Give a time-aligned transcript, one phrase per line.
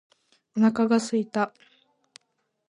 [0.57, 1.53] お腹が空いた。